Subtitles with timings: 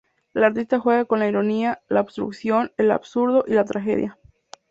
[0.33, 4.17] La artista juega con la ironía, la obstrucción, el absurdo y la tragedia.